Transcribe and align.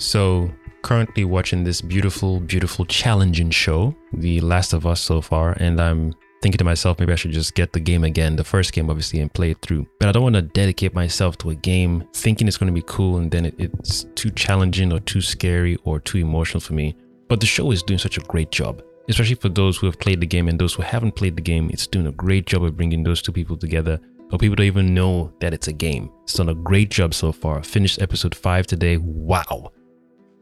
So, 0.00 0.50
currently 0.80 1.26
watching 1.26 1.62
this 1.62 1.82
beautiful, 1.82 2.40
beautiful, 2.40 2.86
challenging 2.86 3.50
show, 3.50 3.94
The 4.14 4.40
Last 4.40 4.72
of 4.72 4.86
Us 4.86 4.98
so 4.98 5.20
far, 5.20 5.52
and 5.60 5.78
I'm 5.78 6.14
thinking 6.40 6.56
to 6.56 6.64
myself, 6.64 6.98
maybe 6.98 7.12
I 7.12 7.16
should 7.16 7.32
just 7.32 7.54
get 7.54 7.74
the 7.74 7.80
game 7.80 8.04
again, 8.04 8.34
the 8.34 8.42
first 8.42 8.72
game, 8.72 8.88
obviously, 8.88 9.20
and 9.20 9.30
play 9.30 9.50
it 9.50 9.58
through. 9.60 9.86
But 9.98 10.08
I 10.08 10.12
don't 10.12 10.22
want 10.22 10.36
to 10.36 10.42
dedicate 10.42 10.94
myself 10.94 11.36
to 11.38 11.50
a 11.50 11.54
game 11.54 12.08
thinking 12.14 12.48
it's 12.48 12.56
going 12.56 12.72
to 12.72 12.80
be 12.80 12.84
cool 12.86 13.18
and 13.18 13.30
then 13.30 13.44
it, 13.44 13.54
it's 13.58 14.04
too 14.14 14.30
challenging 14.30 14.90
or 14.90 15.00
too 15.00 15.20
scary 15.20 15.76
or 15.84 16.00
too 16.00 16.16
emotional 16.16 16.62
for 16.62 16.72
me. 16.72 16.96
But 17.28 17.40
the 17.40 17.46
show 17.46 17.70
is 17.70 17.82
doing 17.82 17.98
such 17.98 18.16
a 18.16 18.22
great 18.22 18.50
job, 18.50 18.82
especially 19.10 19.34
for 19.34 19.50
those 19.50 19.76
who 19.76 19.84
have 19.84 20.00
played 20.00 20.22
the 20.22 20.26
game 20.26 20.48
and 20.48 20.58
those 20.58 20.72
who 20.72 20.82
haven't 20.82 21.14
played 21.14 21.36
the 21.36 21.42
game. 21.42 21.68
It's 21.70 21.86
doing 21.86 22.06
a 22.06 22.12
great 22.12 22.46
job 22.46 22.64
of 22.64 22.74
bringing 22.74 23.02
those 23.02 23.20
two 23.20 23.32
people 23.32 23.58
together. 23.58 24.00
Or 24.32 24.38
people 24.38 24.56
don't 24.56 24.66
even 24.66 24.94
know 24.94 25.30
that 25.40 25.52
it's 25.52 25.68
a 25.68 25.72
game. 25.74 26.10
It's 26.22 26.34
done 26.34 26.48
a 26.48 26.54
great 26.54 26.88
job 26.88 27.12
so 27.12 27.32
far. 27.32 27.62
Finished 27.62 28.00
episode 28.00 28.34
five 28.34 28.66
today. 28.66 28.96
Wow. 28.96 29.72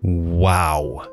Wow. 0.03 1.09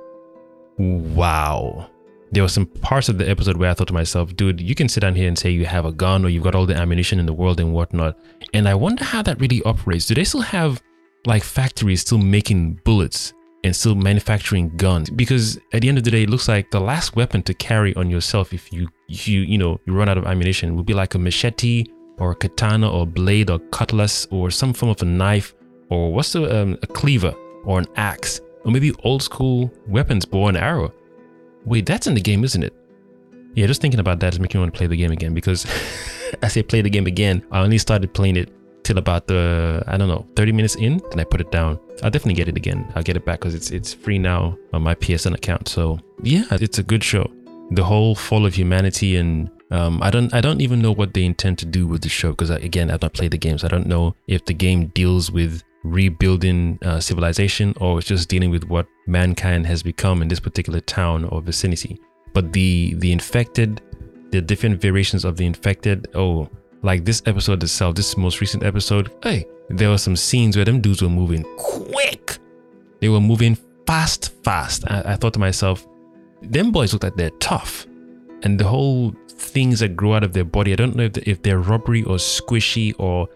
Wow. 0.77 1.89
There 2.31 2.44
were 2.44 2.49
some 2.49 2.66
parts 2.66 3.08
of 3.08 3.17
the 3.17 3.30
episode 3.30 3.58
where 3.58 3.70
I 3.70 3.73
thought 3.73 3.88
to 3.88 3.94
myself, 3.94 4.35
dude, 4.35 4.59
you 4.59 4.75
can 4.75 4.89
sit 4.89 4.99
down 4.99 5.16
here 5.16 5.27
and 5.27 5.38
say 5.38 5.49
you 5.49 5.66
have 5.66 5.85
a 5.85 5.91
gun 5.91 6.25
or 6.25 6.30
you've 6.30 6.44
got 6.44 6.55
all 6.55 6.66
the 6.66 6.75
ammunition 6.75 7.20
in 7.20 7.25
the 7.25 7.34
world 7.34 7.59
and 7.59 7.73
whatnot. 7.73 8.17
And 8.53 8.67
I 8.67 8.75
wonder 8.75 9.03
how 9.03 9.21
that 9.21 9.39
really 9.39 9.61
operates. 9.63 10.05
Do 10.05 10.16
they 10.16 10.23
still 10.23 10.41
have 10.41 10.81
like 11.25 11.44
factories 11.44 12.02
still 12.02 12.17
making 12.17 12.81
bullets 12.84 13.34
and 13.63 13.75
still 13.75 13.95
manufacturing 13.95 14.75
guns? 14.75 15.09
Because 15.09 15.58
at 15.72 15.81
the 15.81 15.89
end 15.89 15.97
of 15.97 16.03
the 16.03 16.11
day, 16.11 16.23
it 16.23 16.30
looks 16.30 16.47
like 16.47 16.72
the 16.72 16.80
last 16.80 17.16
weapon 17.16 17.41
to 17.44 17.53
carry 17.53 17.95
on 17.95 18.09
yourself 18.09 18.53
if 18.53 18.73
you 18.73 18.89
if 19.08 19.27
you 19.27 19.41
you 19.41 19.58
know 19.58 19.80
you 19.86 19.94
run 19.94 20.09
out 20.09 20.17
of 20.17 20.25
ammunition 20.25 20.75
would 20.75 20.86
be 20.86 20.94
like 20.94 21.16
a 21.16 21.20
machete 21.20 21.86
or 22.17 22.31
a 22.31 22.36
katana 22.36 22.89
or 22.91 23.05
blade 23.05 23.49
or 23.49 23.59
cutlass 23.72 24.27
or 24.31 24.52
some 24.52 24.73
form 24.73 24.89
of 24.89 25.02
a 25.02 25.05
knife 25.05 25.53
or 25.89 26.11
what's 26.11 26.33
the 26.33 26.61
um, 26.61 26.77
a 26.81 26.88
cleaver 26.88 27.33
or 27.66 27.80
an 27.80 27.86
axe 27.95 28.41
or 28.65 28.71
maybe 28.71 28.91
old 29.03 29.23
school 29.23 29.71
weapons, 29.87 30.25
bow 30.25 30.47
and 30.47 30.57
arrow. 30.57 30.91
Wait, 31.66 31.85
that's 31.85 32.08
in 32.08 32.13
the 32.13 32.21
game, 32.21 32.44
isn't 32.44 32.63
it? 32.63 32.73
Yeah, 33.53 33.67
just 33.67 33.81
thinking 33.81 33.99
about 33.99 34.19
that 34.19 34.33
is 34.33 34.39
making 34.39 34.59
me 34.59 34.63
want 34.63 34.73
to 34.73 34.77
play 34.77 34.88
the 34.88 34.97
game 34.97 35.11
again 35.11 35.33
because 35.33 35.66
as 36.41 36.57
I 36.57 36.61
play 36.61 36.81
the 36.81 36.89
game 36.89 37.07
again. 37.07 37.45
I 37.52 37.61
only 37.61 37.77
started 37.77 38.13
playing 38.13 38.38
it 38.38 38.52
till 38.83 38.97
about 38.97 39.27
the 39.27 39.83
I 39.88 39.97
don't 39.97 40.07
know 40.07 40.27
30 40.35 40.52
minutes 40.52 40.75
in, 40.75 41.02
then 41.09 41.19
I 41.19 41.23
put 41.23 41.41
it 41.41 41.52
down. 41.52 41.80
I'll 42.03 42.11
definitely 42.11 42.35
get 42.35 42.47
it 42.47 42.57
again. 42.57 42.91
I'll 42.95 43.03
get 43.03 43.16
it 43.16 43.25
back 43.25 43.39
because 43.39 43.55
it's 43.55 43.72
it's 43.72 43.94
free 43.94 44.19
now 44.19 44.57
on 44.73 44.83
my 44.83 44.95
PSN 44.95 45.33
account. 45.33 45.67
So 45.67 46.00
yeah, 46.22 46.45
it's 46.52 46.79
a 46.79 46.83
good 46.83 47.03
show. 47.03 47.29
The 47.72 47.83
whole 47.83 48.13
fall 48.13 48.45
of 48.45 48.53
humanity 48.53 49.16
and 49.16 49.50
um, 49.72 50.02
I 50.03 50.11
don't 50.11 50.33
I 50.33 50.41
don't 50.41 50.61
even 50.61 50.81
know 50.81 50.91
what 50.91 51.13
they 51.13 51.25
intend 51.25 51.57
to 51.59 51.66
do 51.66 51.88
with 51.88 52.02
the 52.02 52.09
show 52.09 52.31
because 52.31 52.50
again 52.52 52.91
I've 52.91 53.02
not 53.02 53.13
played 53.13 53.31
the 53.31 53.38
games. 53.38 53.63
I 53.63 53.67
don't 53.67 53.88
know 53.88 54.16
if 54.27 54.45
the 54.45 54.53
game 54.53 54.88
deals 54.88 55.31
with 55.31 55.63
rebuilding 55.86 56.80
uh, 56.83 57.00
civilization 57.00 57.73
or 57.80 58.00
it's 58.00 58.08
just 58.08 58.28
dealing 58.30 58.50
with 58.50 58.64
what 58.66 58.88
mankind 59.08 59.66
has 59.67 59.83
become 59.83 60.22
in 60.22 60.28
this 60.28 60.39
particular 60.39 60.80
town 60.81 61.25
or 61.25 61.41
vicinity. 61.41 62.00
But 62.33 62.53
the 62.53 62.95
the 62.95 63.11
infected, 63.11 63.81
the 64.31 64.41
different 64.41 64.81
variations 64.81 65.23
of 65.25 65.38
the 65.38 65.45
infected, 65.45 66.08
oh, 66.16 66.50
like 66.81 67.06
this 67.06 67.22
episode 67.25 67.63
itself, 67.63 67.95
this 67.95 68.17
most 68.17 68.41
recent 68.41 68.63
episode, 68.63 69.11
hey, 69.23 69.45
there 69.69 69.89
were 69.89 69.97
some 69.97 70.16
scenes 70.16 70.56
where 70.56 70.66
them 70.66 70.81
dudes 70.81 71.02
were 71.02 71.09
moving 71.09 71.44
quick. 71.58 72.38
They 73.00 73.09
were 73.09 73.22
moving 73.22 73.58
fast, 73.86 74.33
fast. 74.44 74.83
I, 74.88 75.13
I 75.13 75.16
thought 75.16 75.33
to 75.33 75.39
myself, 75.39 75.88
them 76.41 76.72
boys 76.72 76.94
look 76.94 77.03
like 77.03 77.16
they're 77.16 77.30
tough. 77.39 77.86
And 78.44 78.59
the 78.59 78.66
whole 78.66 79.16
things 79.30 79.80
that 79.80 79.95
grow 79.95 80.13
out 80.13 80.23
of 80.23 80.33
their 80.33 80.44
body, 80.44 80.73
I 80.73 80.75
don't 80.75 80.95
know 80.95 81.03
if, 81.03 81.17
if 81.19 81.41
they're 81.41 81.59
rubbery 81.59 82.03
or 82.03 82.17
squishy 82.17 82.94
or 83.00 83.28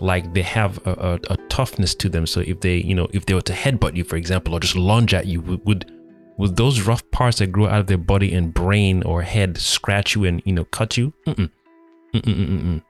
like 0.00 0.32
they 0.34 0.42
have 0.42 0.84
a, 0.86 0.90
a, 0.92 1.32
a, 1.32 1.36
toughness 1.48 1.94
to 1.96 2.08
them. 2.08 2.26
So 2.26 2.40
if 2.40 2.60
they, 2.60 2.76
you 2.76 2.94
know, 2.94 3.08
if 3.12 3.26
they 3.26 3.34
were 3.34 3.42
to 3.42 3.52
headbutt 3.52 3.96
you, 3.96 4.04
for 4.04 4.16
example, 4.16 4.54
or 4.54 4.60
just 4.60 4.76
lunge 4.76 5.14
at 5.14 5.26
you, 5.26 5.40
would, 5.42 5.64
would 5.66 5.92
would 6.38 6.56
those 6.56 6.82
rough 6.82 7.08
parts 7.10 7.38
that 7.38 7.48
grow 7.48 7.66
out 7.66 7.80
of 7.80 7.86
their 7.88 7.98
body 7.98 8.32
and 8.32 8.54
brain 8.54 9.02
or 9.02 9.22
head 9.22 9.58
scratch 9.58 10.14
you 10.14 10.24
and 10.24 10.40
you 10.44 10.52
know 10.52 10.64
cut 10.64 10.96
you? 10.96 11.12
Mm-mm. 11.26 11.50
Mm-mm-mm-mm. 12.14 12.82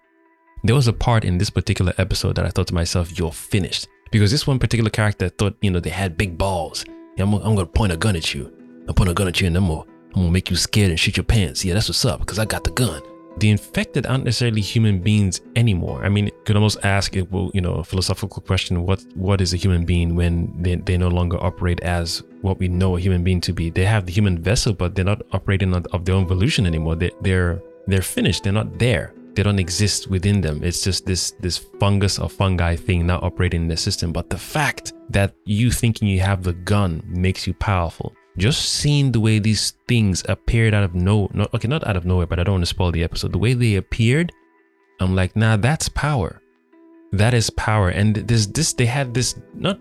There 0.65 0.75
was 0.75 0.87
a 0.87 0.93
part 0.93 1.25
in 1.25 1.39
this 1.39 1.51
particular 1.51 1.95
episode 1.99 2.37
that 2.37 2.45
I 2.45 2.51
thought 2.51 2.67
to 2.69 2.75
myself, 2.75 3.19
"You're 3.19 3.33
finished," 3.33 3.89
because 4.11 4.31
this 4.31 4.47
one 4.47 4.59
particular 4.59 4.91
character 4.91 5.29
thought, 5.31 5.57
you 5.63 5.71
know, 5.71 5.81
they 5.81 5.91
had 5.91 6.19
big 6.19 6.37
balls. 6.37 6.85
Yeah, 7.17 7.25
I'm, 7.25 7.35
I'm 7.35 7.55
gonna 7.55 7.67
point 7.67 7.93
a 7.93 7.97
gun 7.97 8.17
at 8.17 8.35
you. 8.35 8.53
I'm 8.87 8.95
pointing 8.95 9.13
a 9.13 9.15
gun 9.15 9.29
at 9.29 9.41
you, 9.41 9.47
and 9.47 9.57
I'm 9.57 9.67
gonna, 9.67 9.81
I'm 10.15 10.23
gonna 10.23 10.31
make 10.31 10.51
you 10.51 10.57
scared 10.57 10.91
and 10.91 11.01
shoot 11.01 11.17
your 11.17 11.25
pants. 11.25 11.65
Yeah, 11.65 11.75
that's 11.75 11.89
what's 11.89 12.05
up, 12.05 12.21
because 12.21 12.39
I 12.39 12.45
got 12.45 12.65
the 12.65 12.71
gun 12.71 13.03
the 13.41 13.51
infected 13.51 14.07
aren't 14.07 14.25
necessarily 14.25 14.61
human 14.61 15.01
beings 15.01 15.41
anymore. 15.57 16.05
I 16.05 16.09
mean, 16.09 16.27
you 16.27 16.33
could 16.45 16.57
almost 16.57 16.79
ask 16.85 17.17
it, 17.17 17.31
well, 17.31 17.51
you 17.55 17.61
know, 17.61 17.75
a 17.75 17.85
philosophical 17.85 18.43
question: 18.43 18.85
what 18.85 19.05
what 19.15 19.41
is 19.41 19.53
a 19.53 19.57
human 19.57 19.85
being 19.85 20.15
when 20.15 20.55
they, 20.63 20.77
they 20.77 20.97
no 20.97 21.09
longer 21.09 21.43
operate 21.43 21.81
as 21.81 22.23
what 22.43 22.59
we 22.59 22.69
know 22.69 22.97
a 22.97 23.01
human 23.01 23.23
being 23.25 23.41
to 23.43 23.53
be? 23.53 23.71
They 23.71 23.85
have 23.85 24.07
the 24.07 24.13
human 24.13 24.39
vessel, 24.39 24.73
but 24.73 24.95
they're 24.95 25.05
not 25.05 25.23
operating 25.33 25.75
of 25.75 26.05
their 26.05 26.15
own 26.15 26.27
volition 26.27 26.67
anymore. 26.67 26.97
They, 26.97 27.11
they're 27.21 27.63
they're 27.87 28.03
finished. 28.03 28.45
They're 28.45 28.53
not 28.53 28.79
there. 28.79 29.15
They 29.35 29.43
don't 29.45 29.61
exist 29.61 30.11
within 30.11 30.41
them. 30.41 30.65
It's 30.65 30.83
just 30.83 31.07
this 31.07 31.33
this 31.41 31.59
fungus 31.79 32.19
or 32.19 32.29
fungi 32.29 32.75
thing 32.77 33.07
now 33.07 33.21
operating 33.23 33.63
in 33.63 33.69
the 33.69 33.77
system. 33.77 34.13
But 34.13 34.31
the 34.31 34.39
fact 34.39 34.93
that 35.11 35.35
you 35.45 35.71
thinking 35.71 36.09
you 36.09 36.21
have 36.21 36.43
the 36.43 36.55
gun 36.55 37.03
makes 37.07 37.47
you 37.47 37.55
powerful 37.55 38.15
just 38.39 38.75
seeing 38.75 39.13
the 39.13 39.21
way 39.21 39.39
these 39.39 39.73
things 39.87 40.23
appeared 40.29 40.73
out 40.73 40.85
of 40.85 40.95
no, 40.95 41.29
no 41.35 41.49
okay, 41.55 41.69
not 41.69 41.87
out 41.87 41.97
of 41.97 42.05
nowhere, 42.05 42.27
but 42.27 42.39
I 42.39 42.45
don't 42.45 42.55
want 42.55 42.63
to 42.63 42.67
spoil 42.67 42.93
the 42.93 43.05
episode. 43.05 43.33
The 43.33 43.39
way 43.39 43.55
they 43.55 43.75
appeared, 43.75 44.33
I'm 45.01 45.15
like, 45.15 45.37
nah, 45.37 45.57
that's 45.57 45.89
power. 45.89 46.41
That 47.13 47.35
is 47.35 47.51
power. 47.51 47.89
And 47.89 48.17
this, 48.17 48.47
this, 48.47 48.73
they 48.73 48.87
had 48.87 49.15
this 49.15 49.35
not 49.55 49.79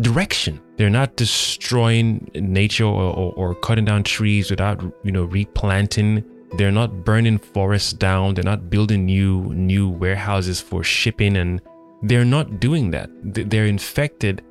direction. 0.00 0.60
They're 0.76 0.90
not 0.90 1.16
destroying 1.16 2.30
nature 2.34 2.84
or, 2.84 3.12
or, 3.14 3.32
or 3.34 3.54
cutting 3.56 3.84
down 3.84 4.04
trees 4.04 4.50
without, 4.50 4.82
you 5.02 5.12
know, 5.12 5.24
replanting. 5.24 6.24
They're 6.56 6.72
not 6.72 7.04
burning 7.04 7.38
forests 7.38 7.92
down. 7.92 8.34
They're 8.34 8.44
not 8.44 8.70
building 8.70 9.06
new, 9.06 9.52
new 9.54 9.88
warehouses 9.88 10.60
for 10.60 10.82
shipping, 10.82 11.36
and 11.36 11.60
they're 12.02 12.24
not 12.24 12.60
doing 12.60 12.90
that. 12.90 13.10
They're 13.22 13.66
infected, 13.66 14.42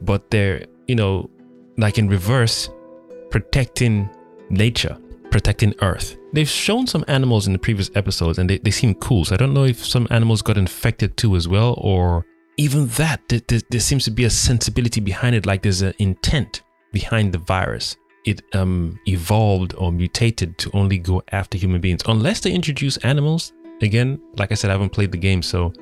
but 0.00 0.30
they're, 0.30 0.66
you 0.86 0.94
know, 0.94 1.30
like 1.76 1.98
in 1.98 2.08
reverse, 2.08 2.70
protecting 3.32 4.08
nature, 4.50 4.96
protecting 5.30 5.74
Earth. 5.80 6.16
They've 6.34 6.48
shown 6.48 6.86
some 6.86 7.04
animals 7.08 7.46
in 7.46 7.52
the 7.54 7.58
previous 7.58 7.90
episodes 7.94 8.38
and 8.38 8.48
they, 8.48 8.58
they 8.58 8.70
seem 8.70 8.94
cool. 8.96 9.24
So 9.24 9.34
I 9.34 9.38
don't 9.38 9.54
know 9.54 9.64
if 9.64 9.84
some 9.84 10.06
animals 10.10 10.42
got 10.42 10.58
infected 10.58 11.16
too 11.16 11.34
as 11.34 11.48
well, 11.48 11.74
or 11.78 12.26
even 12.58 12.86
that. 12.88 13.26
There, 13.28 13.40
there, 13.48 13.60
there 13.70 13.80
seems 13.80 14.04
to 14.04 14.10
be 14.10 14.24
a 14.24 14.30
sensibility 14.30 15.00
behind 15.00 15.34
it, 15.34 15.46
like 15.46 15.62
there's 15.62 15.82
an 15.82 15.94
intent 15.98 16.62
behind 16.92 17.32
the 17.32 17.38
virus. 17.38 17.96
It 18.24 18.42
um, 18.54 19.00
evolved 19.08 19.74
or 19.76 19.90
mutated 19.90 20.58
to 20.58 20.70
only 20.74 20.98
go 20.98 21.22
after 21.32 21.58
human 21.58 21.80
beings, 21.80 22.02
unless 22.06 22.40
they 22.40 22.52
introduce 22.52 22.98
animals. 22.98 23.52
Again, 23.80 24.20
like 24.36 24.52
I 24.52 24.54
said, 24.54 24.70
I 24.70 24.74
haven't 24.74 24.92
played 24.92 25.10
the 25.10 25.18
game, 25.18 25.42
so 25.42 25.72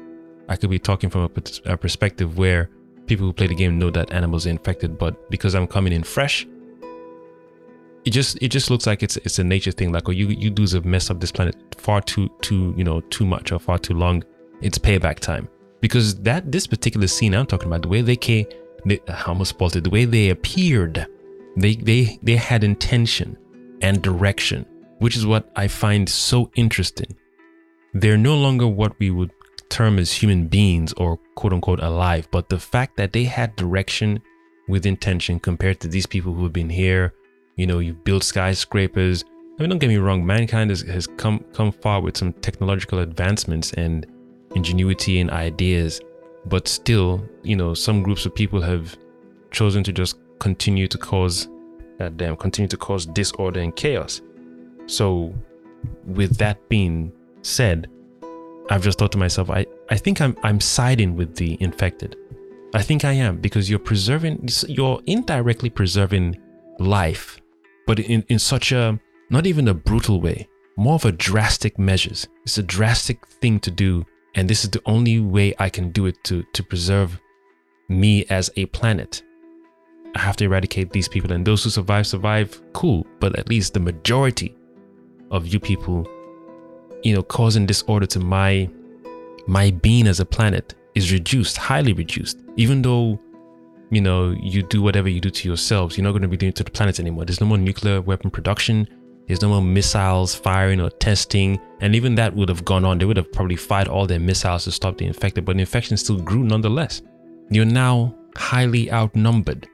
I 0.48 0.56
could 0.56 0.70
be 0.70 0.78
talking 0.78 1.10
from 1.10 1.22
a, 1.22 1.72
a 1.72 1.76
perspective 1.76 2.38
where 2.38 2.70
people 3.06 3.26
who 3.26 3.32
play 3.32 3.48
the 3.48 3.54
game 3.54 3.78
know 3.78 3.90
that 3.90 4.12
animals 4.12 4.46
are 4.46 4.50
infected, 4.50 4.96
but 4.96 5.28
because 5.30 5.54
I'm 5.54 5.66
coming 5.66 5.92
in 5.92 6.02
fresh, 6.02 6.46
it 8.04 8.10
just 8.10 8.38
it 8.40 8.48
just 8.48 8.70
looks 8.70 8.86
like 8.86 9.02
it's 9.02 9.16
it's 9.18 9.38
a 9.38 9.44
nature 9.44 9.72
thing. 9.72 9.92
Like, 9.92 10.08
oh, 10.08 10.12
you 10.12 10.28
you 10.28 10.50
dudes 10.50 10.72
have 10.72 10.84
messed 10.84 11.10
up 11.10 11.20
this 11.20 11.32
planet 11.32 11.56
far 11.76 12.00
too 12.00 12.30
too 12.40 12.74
you 12.76 12.84
know 12.84 13.00
too 13.02 13.26
much 13.26 13.52
or 13.52 13.58
far 13.58 13.78
too 13.78 13.94
long. 13.94 14.24
It's 14.62 14.78
payback 14.78 15.20
time 15.20 15.48
because 15.80 16.14
that 16.22 16.50
this 16.50 16.66
particular 16.66 17.06
scene 17.06 17.34
I'm 17.34 17.46
talking 17.46 17.68
about, 17.68 17.82
the 17.82 17.88
way 17.88 18.02
they 18.02 18.16
came, 18.16 18.46
they, 18.84 19.00
almost 19.26 19.50
spoiled 19.50 19.76
it. 19.76 19.84
The 19.84 19.90
way 19.90 20.04
they 20.04 20.30
appeared, 20.30 21.06
they 21.56 21.74
they 21.74 22.18
they 22.22 22.36
had 22.36 22.64
intention 22.64 23.36
and 23.82 24.02
direction, 24.02 24.66
which 24.98 25.16
is 25.16 25.26
what 25.26 25.50
I 25.56 25.68
find 25.68 26.08
so 26.08 26.50
interesting. 26.54 27.16
They're 27.92 28.18
no 28.18 28.36
longer 28.36 28.68
what 28.68 28.98
we 28.98 29.10
would 29.10 29.32
term 29.68 29.98
as 29.98 30.12
human 30.12 30.46
beings 30.46 30.92
or 30.94 31.18
quote 31.34 31.52
unquote 31.52 31.80
alive, 31.80 32.28
but 32.30 32.48
the 32.48 32.58
fact 32.58 32.96
that 32.96 33.12
they 33.12 33.24
had 33.24 33.56
direction 33.56 34.20
with 34.68 34.86
intention 34.86 35.40
compared 35.40 35.80
to 35.80 35.88
these 35.88 36.06
people 36.06 36.32
who 36.32 36.44
have 36.44 36.52
been 36.52 36.70
here 36.70 37.12
you 37.56 37.66
know, 37.66 37.78
you 37.78 37.94
build 37.94 38.24
skyscrapers. 38.24 39.24
I 39.58 39.62
mean, 39.62 39.70
don't 39.70 39.78
get 39.78 39.88
me 39.88 39.98
wrong, 39.98 40.24
mankind 40.24 40.70
has, 40.70 40.82
has 40.82 41.06
come 41.06 41.44
come 41.52 41.72
far 41.72 42.00
with 42.00 42.16
some 42.16 42.32
technological 42.34 43.00
advancements 43.00 43.72
and 43.74 44.06
ingenuity 44.54 45.20
and 45.20 45.30
ideas, 45.30 46.00
but 46.46 46.66
still, 46.66 47.24
you 47.42 47.56
know, 47.56 47.74
some 47.74 48.02
groups 48.02 48.26
of 48.26 48.34
people 48.34 48.60
have 48.60 48.96
chosen 49.50 49.82
to 49.84 49.92
just 49.92 50.18
continue 50.38 50.88
to 50.88 50.98
cause 50.98 51.48
damn 52.16 52.36
continue 52.36 52.68
to 52.68 52.78
cause 52.78 53.04
disorder 53.04 53.60
and 53.60 53.76
chaos. 53.76 54.22
So 54.86 55.34
with 56.06 56.38
that 56.38 56.66
being 56.68 57.12
said, 57.42 57.88
I've 58.70 58.82
just 58.82 58.98
thought 58.98 59.12
to 59.12 59.18
myself, 59.18 59.50
I, 59.50 59.66
I 59.90 59.96
think 59.96 60.20
I'm 60.20 60.36
I'm 60.42 60.60
siding 60.60 61.16
with 61.16 61.36
the 61.36 61.58
infected. 61.60 62.16
I 62.72 62.82
think 62.82 63.04
I 63.04 63.12
am 63.12 63.36
because 63.36 63.68
you're 63.68 63.80
preserving 63.80 64.48
you're 64.68 65.00
indirectly 65.06 65.70
preserving 65.70 66.38
life 66.80 67.40
but 67.90 67.98
in, 67.98 68.24
in 68.28 68.38
such 68.38 68.70
a 68.70 69.00
not 69.30 69.48
even 69.48 69.66
a 69.66 69.74
brutal 69.74 70.20
way, 70.20 70.48
more 70.76 70.94
of 70.94 71.04
a 71.04 71.10
drastic 71.10 71.76
measures. 71.76 72.28
It's 72.44 72.56
a 72.56 72.62
drastic 72.62 73.26
thing 73.26 73.58
to 73.58 73.70
do, 73.72 74.06
and 74.36 74.48
this 74.48 74.62
is 74.62 74.70
the 74.70 74.80
only 74.86 75.18
way 75.18 75.54
I 75.58 75.68
can 75.68 75.90
do 75.90 76.06
it 76.06 76.22
to 76.24 76.44
to 76.52 76.62
preserve 76.62 77.20
me 77.88 78.26
as 78.26 78.48
a 78.56 78.66
planet. 78.66 79.24
I 80.14 80.20
have 80.20 80.36
to 80.36 80.44
eradicate 80.44 80.90
these 80.90 81.08
people, 81.08 81.32
and 81.32 81.44
those 81.44 81.64
who 81.64 81.70
survive, 81.70 82.06
survive, 82.06 82.62
cool. 82.74 83.04
But 83.18 83.36
at 83.36 83.48
least 83.48 83.74
the 83.74 83.80
majority 83.80 84.56
of 85.32 85.48
you 85.48 85.58
people, 85.58 86.08
you 87.02 87.12
know, 87.12 87.24
causing 87.24 87.66
disorder 87.66 88.06
to 88.06 88.20
my 88.20 88.70
my 89.48 89.72
being 89.72 90.06
as 90.06 90.20
a 90.20 90.24
planet 90.24 90.76
is 90.94 91.12
reduced, 91.12 91.56
highly 91.56 91.92
reduced. 91.92 92.38
Even 92.56 92.82
though, 92.82 93.18
you 93.90 94.00
know, 94.00 94.30
you 94.40 94.62
do 94.62 94.80
whatever 94.82 95.08
you 95.08 95.20
do 95.20 95.30
to 95.30 95.48
yourselves, 95.48 95.96
you're 95.96 96.04
not 96.04 96.12
going 96.12 96.22
to 96.22 96.28
be 96.28 96.36
doing 96.36 96.50
it 96.50 96.56
to 96.56 96.64
the 96.64 96.70
planet 96.70 97.00
anymore. 97.00 97.24
There's 97.24 97.40
no 97.40 97.46
more 97.46 97.58
nuclear 97.58 98.00
weapon 98.00 98.30
production. 98.30 98.88
There's 99.26 99.42
no 99.42 99.48
more 99.48 99.62
missiles 99.62 100.34
firing 100.34 100.80
or 100.80 100.90
testing. 100.90 101.60
And 101.80 101.94
even 101.94 102.14
that 102.16 102.34
would 102.34 102.48
have 102.48 102.64
gone 102.64 102.84
on. 102.84 102.98
They 102.98 103.04
would 103.04 103.16
have 103.16 103.30
probably 103.32 103.56
fired 103.56 103.88
all 103.88 104.06
their 104.06 104.20
missiles 104.20 104.64
to 104.64 104.72
stop 104.72 104.98
the 104.98 105.06
infected, 105.06 105.44
but 105.44 105.56
the 105.56 105.60
infection 105.60 105.96
still 105.96 106.18
grew 106.20 106.42
nonetheless. 106.42 107.02
You're 107.50 107.64
now 107.64 108.14
highly 108.36 108.90
outnumbered. 108.92 109.68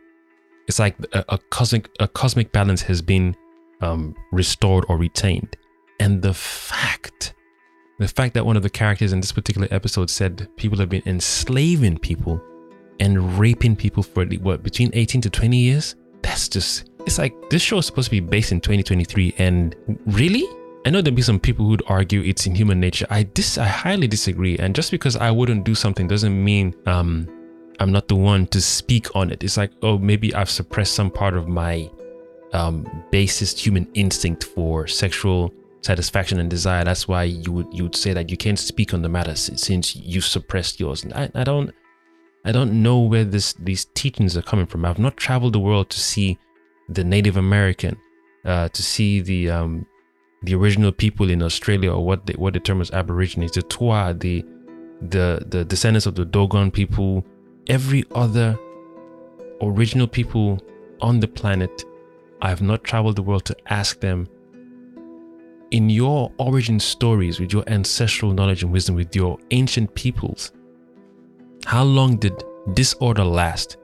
It's 0.66 0.78
like 0.78 0.96
a, 1.12 1.24
a 1.28 1.38
cosmic 1.50 1.88
a 2.00 2.08
cosmic 2.08 2.52
balance 2.52 2.82
has 2.82 3.00
been 3.00 3.36
um, 3.80 4.14
restored 4.32 4.84
or 4.88 4.96
retained. 4.96 5.56
And 6.00 6.20
the 6.20 6.34
fact, 6.34 7.34
the 7.98 8.08
fact 8.08 8.34
that 8.34 8.44
one 8.44 8.56
of 8.56 8.62
the 8.62 8.70
characters 8.70 9.12
in 9.12 9.20
this 9.20 9.32
particular 9.32 9.68
episode 9.70 10.10
said 10.10 10.48
people 10.56 10.78
have 10.78 10.88
been 10.88 11.02
enslaving 11.06 11.98
people 11.98 12.42
and 13.00 13.38
raping 13.38 13.76
people 13.76 14.02
for 14.02 14.24
what 14.24 14.62
between 14.62 14.90
18 14.92 15.20
to 15.22 15.30
20 15.30 15.56
years, 15.56 15.94
that's 16.22 16.48
just 16.48 16.90
it's 17.06 17.18
like 17.18 17.34
this 17.50 17.62
show 17.62 17.78
is 17.78 17.86
supposed 17.86 18.06
to 18.06 18.10
be 18.10 18.20
based 18.20 18.52
in 18.52 18.60
2023 18.60 19.34
and 19.38 19.76
really 20.06 20.44
I 20.84 20.90
know 20.90 21.00
there'll 21.02 21.16
be 21.16 21.22
some 21.22 21.40
people 21.40 21.66
who'd 21.66 21.82
argue 21.88 22.22
it's 22.22 22.46
in 22.46 22.54
human 22.54 22.78
nature. 22.78 23.06
I 23.10 23.24
dis 23.24 23.58
I 23.58 23.66
highly 23.66 24.06
disagree. 24.06 24.56
And 24.56 24.72
just 24.72 24.92
because 24.92 25.16
I 25.16 25.32
wouldn't 25.32 25.64
do 25.64 25.74
something 25.74 26.06
doesn't 26.06 26.44
mean 26.44 26.74
um 26.86 27.28
I'm 27.80 27.90
not 27.92 28.06
the 28.08 28.14
one 28.14 28.46
to 28.48 28.60
speak 28.60 29.14
on 29.16 29.30
it. 29.30 29.42
It's 29.42 29.56
like, 29.56 29.72
oh, 29.82 29.98
maybe 29.98 30.32
I've 30.34 30.48
suppressed 30.48 30.94
some 30.94 31.10
part 31.10 31.36
of 31.36 31.48
my 31.48 31.90
um 32.52 32.86
basest 33.10 33.58
human 33.58 33.88
instinct 33.94 34.44
for 34.44 34.86
sexual 34.86 35.52
satisfaction 35.82 36.38
and 36.38 36.48
desire. 36.48 36.84
That's 36.84 37.08
why 37.08 37.24
you 37.24 37.50
would 37.50 37.66
you 37.72 37.82
would 37.84 37.96
say 37.96 38.12
that 38.12 38.30
you 38.30 38.36
can't 38.36 38.58
speak 38.58 38.94
on 38.94 39.02
the 39.02 39.08
matter 39.08 39.34
since 39.34 39.96
you 39.96 40.20
suppressed 40.20 40.78
yours. 40.78 41.04
I, 41.14 41.30
I 41.34 41.42
don't 41.42 41.72
I 42.46 42.52
don't 42.52 42.80
know 42.80 43.00
where 43.00 43.24
this 43.24 43.54
these 43.54 43.86
teachings 43.94 44.36
are 44.36 44.42
coming 44.42 44.66
from. 44.66 44.84
I've 44.84 45.00
not 45.00 45.16
traveled 45.16 45.52
the 45.52 45.58
world 45.58 45.90
to 45.90 45.98
see 45.98 46.38
the 46.88 47.02
Native 47.02 47.36
American, 47.36 47.96
uh, 48.44 48.68
to 48.68 48.82
see 48.82 49.20
the 49.20 49.50
um, 49.50 49.84
the 50.42 50.54
original 50.54 50.92
people 50.92 51.28
in 51.28 51.42
Australia 51.42 51.92
or 51.92 52.04
what 52.06 52.24
they, 52.26 52.34
what 52.34 52.54
the 52.54 52.60
term 52.60 52.80
is 52.80 52.92
Aborigines, 52.92 53.50
the 53.50 53.62
Twa, 53.62 54.14
the 54.14 54.44
the 55.02 55.44
the 55.48 55.64
descendants 55.64 56.06
of 56.06 56.14
the 56.14 56.24
Dogon 56.24 56.70
people, 56.70 57.26
every 57.66 58.04
other 58.14 58.56
original 59.60 60.06
people 60.06 60.62
on 61.00 61.18
the 61.18 61.28
planet. 61.28 61.84
I 62.42 62.48
have 62.48 62.62
not 62.62 62.84
traveled 62.84 63.16
the 63.16 63.22
world 63.22 63.44
to 63.46 63.56
ask 63.72 63.98
them 63.98 64.28
in 65.72 65.90
your 65.90 66.30
origin 66.38 66.78
stories, 66.78 67.40
with 67.40 67.52
your 67.52 67.64
ancestral 67.66 68.32
knowledge 68.32 68.62
and 68.62 68.70
wisdom, 68.70 68.94
with 68.94 69.16
your 69.16 69.36
ancient 69.50 69.92
peoples, 69.96 70.52
how 71.66 71.82
long 71.82 72.16
did 72.16 72.44
disorder 72.74 73.24
last? 73.24 73.76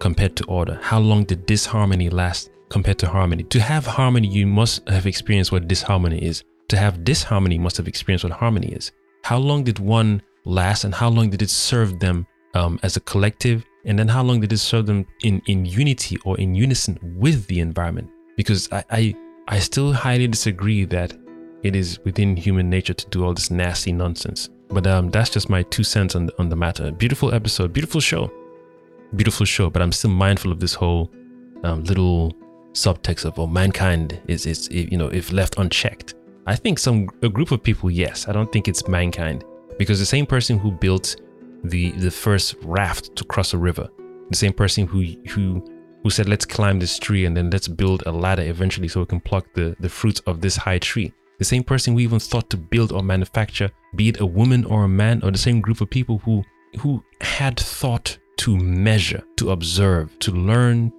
compared 0.00 0.36
to 0.36 0.44
order? 0.44 0.78
How 0.82 0.98
long 0.98 1.24
did 1.24 1.46
disharmony 1.46 2.10
last 2.10 2.50
compared 2.68 2.98
to 2.98 3.08
harmony? 3.08 3.44
To 3.44 3.60
have 3.60 3.86
harmony, 3.86 4.28
you 4.28 4.46
must 4.46 4.86
have 4.88 5.06
experienced 5.06 5.52
what 5.52 5.68
disharmony 5.68 6.18
is. 6.18 6.44
To 6.68 6.76
have 6.76 7.04
disharmony, 7.04 7.58
must 7.58 7.78
have 7.78 7.88
experienced 7.88 8.24
what 8.24 8.34
harmony 8.34 8.68
is. 8.72 8.92
How 9.22 9.38
long 9.38 9.64
did 9.64 9.78
one 9.78 10.20
last 10.44 10.84
and 10.84 10.94
how 10.94 11.08
long 11.08 11.30
did 11.30 11.40
it 11.40 11.48
serve 11.48 12.00
them 12.00 12.26
um, 12.54 12.78
as 12.82 12.96
a 12.96 13.00
collective? 13.00 13.64
And 13.86 13.98
then 13.98 14.08
how 14.08 14.22
long 14.22 14.40
did 14.40 14.52
it 14.52 14.58
serve 14.58 14.86
them 14.86 15.06
in, 15.22 15.40
in 15.46 15.64
unity 15.64 16.18
or 16.24 16.38
in 16.38 16.54
unison 16.54 16.98
with 17.18 17.46
the 17.46 17.60
environment? 17.60 18.10
Because 18.36 18.68
I, 18.72 18.84
I, 18.90 19.14
I 19.48 19.58
still 19.58 19.92
highly 19.92 20.26
disagree 20.26 20.84
that 20.86 21.14
it 21.62 21.74
is 21.74 21.98
within 22.04 22.36
human 22.36 22.68
nature 22.68 22.94
to 22.94 23.08
do 23.08 23.24
all 23.24 23.32
this 23.32 23.50
nasty 23.50 23.92
nonsense. 23.92 24.50
But 24.68 24.86
um, 24.86 25.10
that's 25.10 25.30
just 25.30 25.48
my 25.48 25.62
two 25.64 25.84
cents 25.84 26.14
on 26.16 26.30
on 26.38 26.48
the 26.48 26.56
matter. 26.56 26.90
Beautiful 26.90 27.34
episode, 27.34 27.72
beautiful 27.72 28.00
show 28.00 28.30
beautiful 29.16 29.46
show, 29.46 29.70
but 29.70 29.82
I'm 29.82 29.92
still 29.92 30.10
mindful 30.10 30.52
of 30.52 30.60
this 30.60 30.74
whole 30.74 31.10
um, 31.62 31.84
little 31.84 32.32
subtext 32.72 33.24
of, 33.24 33.38
oh, 33.38 33.46
mankind 33.46 34.20
is, 34.26 34.46
is, 34.46 34.68
you 34.70 34.96
know, 34.98 35.08
if 35.08 35.32
left 35.32 35.58
unchecked. 35.58 36.14
I 36.46 36.56
think 36.56 36.78
some, 36.78 37.08
a 37.22 37.28
group 37.28 37.50
of 37.52 37.62
people, 37.62 37.90
yes. 37.90 38.28
I 38.28 38.32
don't 38.32 38.52
think 38.52 38.68
it's 38.68 38.86
mankind 38.88 39.44
because 39.78 39.98
the 39.98 40.06
same 40.06 40.26
person 40.26 40.58
who 40.58 40.70
built 40.70 41.16
the, 41.62 41.92
the 41.92 42.10
first 42.10 42.56
raft 42.62 43.16
to 43.16 43.24
cross 43.24 43.54
a 43.54 43.58
river, 43.58 43.88
the 44.30 44.36
same 44.36 44.52
person 44.52 44.86
who, 44.86 45.02
who, 45.30 45.64
who 46.02 46.10
said, 46.10 46.28
let's 46.28 46.44
climb 46.44 46.78
this 46.78 46.98
tree 46.98 47.24
and 47.24 47.36
then 47.36 47.50
let's 47.50 47.68
build 47.68 48.02
a 48.06 48.12
ladder 48.12 48.42
eventually 48.42 48.88
so 48.88 49.00
we 49.00 49.06
can 49.06 49.20
pluck 49.20 49.46
the, 49.54 49.74
the 49.80 49.88
fruits 49.88 50.20
of 50.26 50.40
this 50.40 50.56
high 50.56 50.78
tree. 50.78 51.12
The 51.38 51.44
same 51.44 51.64
person 51.64 51.94
who 51.94 52.00
even 52.00 52.20
thought 52.20 52.50
to 52.50 52.56
build 52.56 52.92
or 52.92 53.02
manufacture, 53.02 53.70
be 53.96 54.08
it 54.08 54.20
a 54.20 54.26
woman 54.26 54.64
or 54.64 54.84
a 54.84 54.88
man, 54.88 55.22
or 55.22 55.30
the 55.30 55.38
same 55.38 55.60
group 55.60 55.80
of 55.80 55.90
people 55.90 56.18
who 56.18 56.44
who 56.80 57.02
had 57.20 57.58
thought 57.58 58.18
to 58.38 58.56
measure, 58.56 59.22
to 59.36 59.50
observe, 59.50 60.18
to 60.18 60.32
learn. 60.32 60.92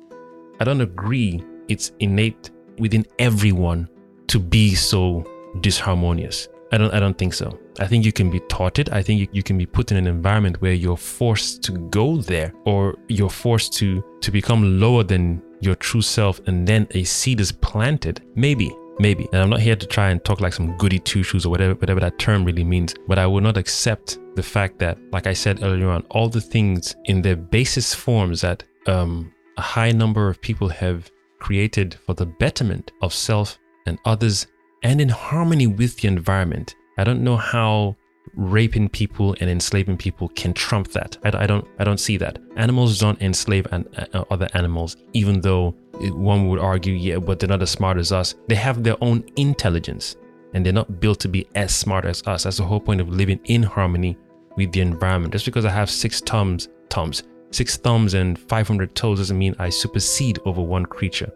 I 0.59 0.63
don't 0.63 0.81
agree 0.81 1.43
it's 1.67 1.91
innate 1.99 2.51
within 2.77 3.05
everyone 3.19 3.89
to 4.27 4.39
be 4.39 4.73
so 4.75 5.23
disharmonious. 5.57 6.47
I 6.71 6.77
don't 6.77 6.93
I 6.93 6.99
don't 6.99 7.17
think 7.17 7.33
so. 7.33 7.57
I 7.79 7.87
think 7.87 8.05
you 8.05 8.11
can 8.11 8.29
be 8.29 8.39
taught 8.41 8.79
it. 8.79 8.91
I 8.91 9.01
think 9.03 9.19
you, 9.19 9.27
you 9.31 9.43
can 9.43 9.57
be 9.57 9.65
put 9.65 9.91
in 9.91 9.97
an 9.97 10.07
environment 10.07 10.61
where 10.61 10.73
you're 10.73 10.97
forced 10.97 11.61
to 11.63 11.73
go 11.89 12.17
there 12.17 12.53
or 12.65 12.95
you're 13.07 13.29
forced 13.29 13.73
to 13.73 14.03
to 14.21 14.31
become 14.31 14.79
lower 14.79 15.03
than 15.03 15.41
your 15.61 15.75
true 15.75 16.01
self 16.01 16.39
and 16.47 16.67
then 16.67 16.87
a 16.91 17.03
seed 17.03 17.39
is 17.39 17.51
planted. 17.51 18.21
Maybe. 18.35 18.75
Maybe. 18.99 19.27
And 19.33 19.41
I'm 19.41 19.49
not 19.49 19.59
here 19.59 19.75
to 19.75 19.85
try 19.85 20.09
and 20.09 20.23
talk 20.23 20.39
like 20.39 20.53
some 20.53 20.77
goody 20.77 20.99
two 20.99 21.23
shoes 21.23 21.45
or 21.45 21.49
whatever 21.49 21.75
whatever 21.75 21.99
that 21.99 22.17
term 22.17 22.45
really 22.45 22.63
means, 22.63 22.93
but 23.07 23.19
I 23.19 23.27
will 23.27 23.41
not 23.41 23.57
accept 23.57 24.19
the 24.35 24.43
fact 24.43 24.79
that, 24.79 24.97
like 25.11 25.27
I 25.27 25.33
said 25.33 25.63
earlier 25.63 25.89
on, 25.89 26.03
all 26.11 26.29
the 26.29 26.41
things 26.41 26.95
in 27.05 27.21
their 27.21 27.35
basest 27.35 27.95
forms 27.97 28.41
that 28.41 28.63
um, 28.87 29.33
a 29.57 29.61
high 29.61 29.91
number 29.91 30.29
of 30.29 30.41
people 30.41 30.69
have 30.69 31.11
created 31.39 31.95
for 32.05 32.13
the 32.13 32.25
betterment 32.25 32.91
of 33.01 33.13
self 33.13 33.59
and 33.85 33.99
others 34.05 34.47
and 34.83 35.01
in 35.01 35.09
harmony 35.09 35.67
with 35.67 35.97
the 35.97 36.07
environment. 36.07 36.75
I 36.97 37.03
don't 37.03 37.23
know 37.23 37.37
how 37.37 37.95
raping 38.35 38.89
people 38.89 39.35
and 39.39 39.49
enslaving 39.49 39.97
people 39.97 40.29
can 40.29 40.53
trump 40.53 40.89
that. 40.89 41.17
I, 41.23 41.43
I 41.43 41.47
don't 41.47 41.67
I 41.79 41.83
don't 41.83 41.99
see 41.99 42.17
that. 42.17 42.39
Animals 42.55 42.99
don't 42.99 43.21
enslave 43.21 43.67
an, 43.71 43.87
uh, 44.13 44.23
other 44.29 44.47
animals, 44.53 44.97
even 45.13 45.41
though 45.41 45.75
one 46.13 46.47
would 46.49 46.59
argue, 46.59 46.93
yeah, 46.93 47.17
but 47.17 47.39
they're 47.39 47.49
not 47.49 47.61
as 47.61 47.71
smart 47.71 47.97
as 47.97 48.11
us. 48.11 48.35
They 48.47 48.55
have 48.55 48.83
their 48.83 49.01
own 49.01 49.23
intelligence 49.35 50.15
and 50.53 50.65
they're 50.65 50.73
not 50.73 50.99
built 50.99 51.19
to 51.21 51.27
be 51.27 51.47
as 51.55 51.75
smart 51.75 52.05
as 52.05 52.25
us. 52.25 52.43
That's 52.43 52.57
the 52.57 52.63
whole 52.63 52.79
point 52.79 53.01
of 53.01 53.09
living 53.09 53.39
in 53.45 53.63
harmony 53.63 54.17
with 54.55 54.71
the 54.71 54.81
environment. 54.81 55.33
Just 55.33 55.45
because 55.45 55.65
I 55.65 55.69
have 55.69 55.89
six 55.89 56.21
thumbs, 56.21 56.69
thumbs, 56.89 57.23
six 57.51 57.77
thumbs 57.77 58.13
and 58.13 58.39
500 58.39 58.95
toes 58.95 59.19
doesn't 59.19 59.37
mean 59.37 59.55
I 59.59 59.69
supersede 59.69 60.39
over 60.45 60.61
one 60.61 60.85
creature. 60.85 61.31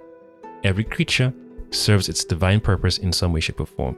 Every 0.63 0.83
creature 0.83 1.33
serves 1.71 2.09
its 2.09 2.23
divine 2.23 2.59
purpose 2.59 2.97
in 2.97 3.11
some 3.11 3.33
way, 3.33 3.39
shape, 3.39 3.59
or 3.59 3.65
form. 3.65 3.97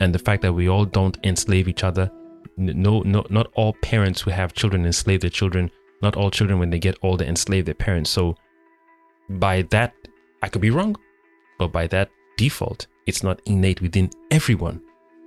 And 0.00 0.14
the 0.14 0.18
fact 0.18 0.42
that 0.42 0.52
we 0.52 0.68
all 0.68 0.84
don't 0.84 1.16
enslave 1.24 1.68
each 1.68 1.84
other, 1.84 2.10
no, 2.56 3.00
no, 3.02 3.24
not 3.30 3.50
all 3.54 3.74
parents 3.82 4.20
who 4.20 4.30
have 4.30 4.52
children 4.52 4.86
enslave 4.86 5.20
their 5.20 5.30
children. 5.30 5.70
Not 6.02 6.16
all 6.16 6.30
children, 6.30 6.58
when 6.58 6.70
they 6.70 6.78
get 6.78 6.98
older, 7.02 7.24
enslave 7.24 7.64
their 7.64 7.74
parents. 7.74 8.10
So, 8.10 8.36
by 9.28 9.62
that, 9.70 9.94
I 10.42 10.48
could 10.48 10.62
be 10.62 10.70
wrong, 10.70 10.96
but 11.58 11.72
by 11.72 11.86
that 11.88 12.10
default, 12.36 12.86
it's 13.06 13.22
not 13.22 13.40
innate 13.46 13.80
within 13.80 14.10
everyone 14.30 14.80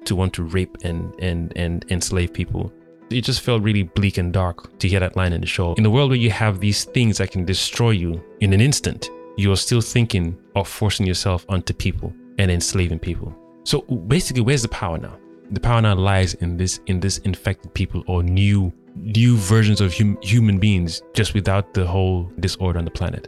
to 0.06 0.16
want 0.16 0.34
to 0.34 0.44
rape 0.44 0.78
and 0.84 1.14
and 1.20 1.52
and 1.56 1.86
enslave 1.90 2.34
people 2.34 2.72
it 3.12 3.22
just 3.22 3.42
felt 3.42 3.64
really 3.64 3.84
bleak 3.84 4.18
and 4.18 4.32
dark 4.32 4.78
to 4.80 4.88
hear 4.88 5.00
that 5.00 5.16
line 5.16 5.34
in 5.34 5.42
the 5.42 5.48
show. 5.48 5.74
In 5.76 5.86
a 5.86 5.90
world 5.90 6.12
where 6.12 6.20
you 6.20 6.30
have 6.30 6.60
these 6.60 6.86
things 6.86 7.18
that 7.18 7.32
can 7.32 7.46
destroy 7.46 7.92
you 7.92 8.24
in 8.40 8.54
an 8.54 8.62
instant, 8.62 9.10
you 9.38 9.52
are 9.52 9.56
still 9.56 9.82
thinking 9.82 10.38
of 10.56 10.68
forcing 10.68 11.08
yourself 11.08 11.46
onto 11.50 11.74
people 11.74 12.14
and 12.38 12.52
enslaving 12.52 13.00
people. 13.00 13.36
So 13.64 13.82
basically, 13.82 14.44
where's 14.44 14.62
the 14.62 14.70
power 14.70 14.98
now? 14.98 15.18
The 15.52 15.60
power 15.60 15.82
now 15.82 15.96
lies 15.96 16.36
in 16.36 16.58
this 16.58 16.80
in 16.86 17.00
this 17.00 17.18
infected 17.20 17.74
people 17.74 18.04
or 18.08 18.22
new 18.22 18.72
new 18.96 19.38
versions 19.38 19.82
of 19.82 19.96
hum, 19.96 20.18
human 20.22 20.60
beings, 20.60 21.02
just 21.14 21.34
without 21.34 21.74
the 21.74 21.86
whole 21.86 22.32
disorder 22.40 22.80
on 22.80 22.86
the 22.86 22.92
planet. 22.92 23.28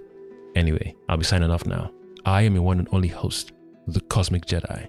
Anyway, 0.56 0.96
I'll 1.08 1.18
be 1.18 1.24
signing 1.24 1.52
off 1.52 1.66
now. 1.66 1.92
I 2.26 2.42
am 2.44 2.54
your 2.56 2.64
one 2.64 2.80
and 2.80 2.88
only 2.92 3.08
host, 3.08 3.52
the 3.88 4.02
Kosmic 4.02 4.46
Jedi. 4.46 4.88